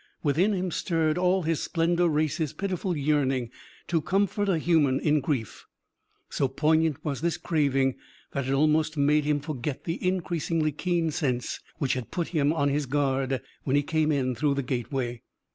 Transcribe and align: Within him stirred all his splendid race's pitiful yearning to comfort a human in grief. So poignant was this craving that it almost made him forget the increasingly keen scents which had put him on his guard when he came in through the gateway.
Within 0.23 0.51
him 0.53 0.71
stirred 0.71 1.19
all 1.19 1.43
his 1.43 1.61
splendid 1.61 2.07
race's 2.09 2.53
pitiful 2.53 2.97
yearning 2.97 3.51
to 3.87 4.01
comfort 4.01 4.49
a 4.49 4.57
human 4.57 4.99
in 4.99 5.19
grief. 5.19 5.67
So 6.27 6.47
poignant 6.47 7.05
was 7.05 7.21
this 7.21 7.37
craving 7.37 7.97
that 8.31 8.47
it 8.47 8.51
almost 8.53 8.97
made 8.97 9.25
him 9.25 9.39
forget 9.39 9.83
the 9.83 10.03
increasingly 10.03 10.71
keen 10.71 11.11
scents 11.11 11.59
which 11.77 11.93
had 11.93 12.09
put 12.09 12.29
him 12.29 12.51
on 12.51 12.67
his 12.69 12.87
guard 12.87 13.41
when 13.63 13.75
he 13.75 13.83
came 13.83 14.11
in 14.11 14.33
through 14.33 14.55
the 14.55 14.63
gateway. 14.63 15.21